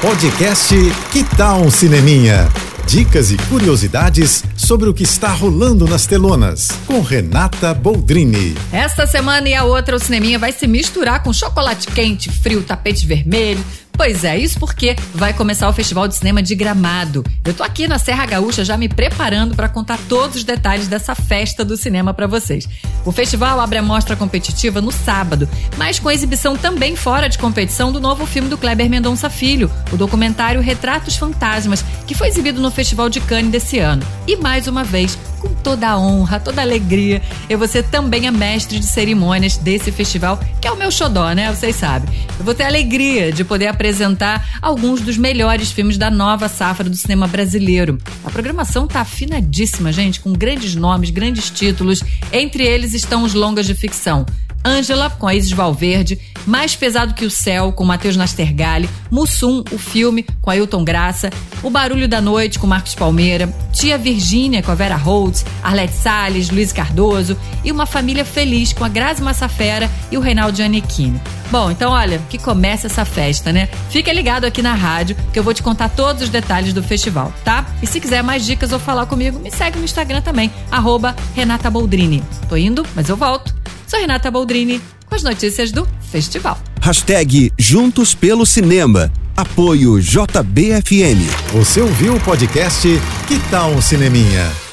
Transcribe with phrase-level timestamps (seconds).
[0.00, 0.76] Podcast
[1.10, 2.48] Que Tal um Cineminha?
[2.86, 8.54] Dicas e curiosidades sobre o que está rolando nas telonas, com Renata Boldrini.
[8.72, 13.06] Esta semana e a outra o cineminha vai se misturar com chocolate quente, frio, tapete
[13.06, 13.62] vermelho,
[13.92, 17.24] Pois é, isso porque vai começar o Festival de Cinema de Gramado.
[17.44, 21.14] Eu tô aqui na Serra Gaúcha já me preparando para contar todos os detalhes dessa
[21.16, 22.68] festa do cinema para vocês.
[23.04, 27.90] O festival abre a mostra competitiva no sábado, mas com exibição também fora de competição
[27.90, 32.70] do novo filme do Kleber Mendonça Filho, o documentário Retratos Fantasmas, que foi exibido no
[32.70, 34.06] Festival de Cannes desse ano.
[34.26, 38.26] E mais uma vez, com toda a honra, toda a alegria, eu vou ser também
[38.26, 41.52] a mestre de cerimônias desse festival, que é o meu xodó, né?
[41.54, 42.08] Vocês sabem.
[42.38, 46.88] Eu vou ter a alegria de poder apresentar alguns dos melhores filmes da nova safra
[46.88, 47.98] do cinema brasileiro.
[48.24, 52.02] A programação tá afinadíssima, gente, com grandes nomes, grandes títulos.
[52.32, 54.26] Entre eles estão os longas de ficção.
[54.68, 59.78] Ângela, com a Isis Valverde, Mais Pesado que o Céu, com Matheus Nastergalli, Mussum, o
[59.78, 61.30] filme, com Ailton Graça,
[61.62, 66.50] O Barulho da Noite, com Marcos Palmeira, Tia Virgínia, com a Vera Holtz, Arlete Salles,
[66.50, 71.20] Luiz Cardoso e Uma Família Feliz, com a Grazi Massafera e o Reinaldo Giannichini.
[71.50, 73.68] Bom, então olha, que começa essa festa, né?
[73.88, 77.32] Fica ligado aqui na rádio que eu vou te contar todos os detalhes do festival,
[77.42, 77.64] tá?
[77.82, 81.70] E se quiser mais dicas ou falar comigo, me segue no Instagram também, arroba Renata
[81.70, 82.22] Boldrini.
[82.50, 83.57] Tô indo, mas eu volto.
[83.88, 86.58] Sou Renata Boldrini com as notícias do festival.
[86.82, 89.10] Hashtag Juntos pelo Cinema.
[89.34, 91.24] Apoio JBFM.
[91.54, 92.86] Você ouviu o podcast
[93.26, 94.67] Que tal um Cineminha?